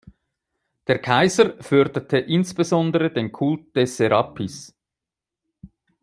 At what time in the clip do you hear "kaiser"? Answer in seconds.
0.97-1.61